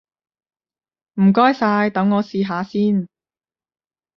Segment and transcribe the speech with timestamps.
[1.21, 3.07] 唔該晒，等我試下先！